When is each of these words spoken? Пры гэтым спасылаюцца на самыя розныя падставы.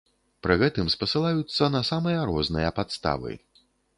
Пры 0.45 0.53
гэтым 0.61 0.87
спасылаюцца 0.93 1.69
на 1.75 1.83
самыя 1.91 2.23
розныя 2.31 2.73
падставы. 2.79 3.37